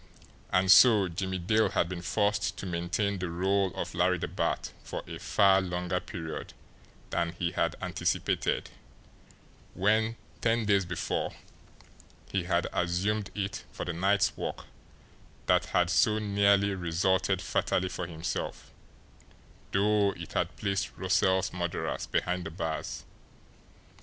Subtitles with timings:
[0.51, 4.73] And so Jimmie Dale had been forced to maintain the role of Larry the Bat
[4.83, 6.53] for a far longer period
[7.11, 8.71] than he had anticipated
[9.75, 11.35] when, ten days before,
[12.31, 14.65] he had assumed it for the night's work
[15.45, 18.71] that had so nearly resulted fatally for himself,
[19.71, 23.03] though it had placed Roessle's murderers behind the bars.